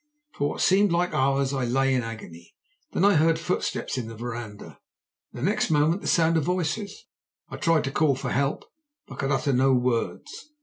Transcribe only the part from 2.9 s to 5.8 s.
then I heard footsteps in the verandah, and next